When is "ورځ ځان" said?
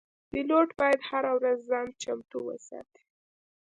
1.37-1.87